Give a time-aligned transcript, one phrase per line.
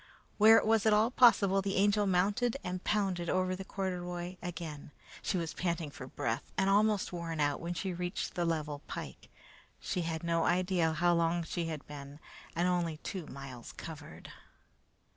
[0.39, 4.89] Where it was at all possible, the Angel mounted and pounded over the corduroy again.
[5.21, 9.29] She was panting for breath and almost worn out when she reached the level pike.
[9.79, 12.19] She had no idea how long she had been
[12.55, 14.31] and only two miles covered.